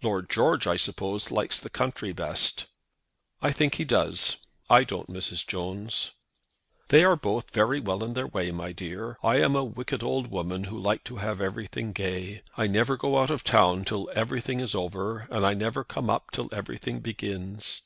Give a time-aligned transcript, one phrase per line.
[0.00, 2.68] "Lord George, I suppose, likes the country best?"
[3.42, 4.38] "I think he does.
[4.70, 5.46] I don't, Mrs.
[5.46, 6.12] Jones."
[6.88, 9.18] "They are both very well in their way, my dear.
[9.22, 12.40] I am a wicked old woman, who like to have everything gay.
[12.56, 16.30] I never go out of town till everything is over, and I never come up
[16.30, 17.76] till everything begins.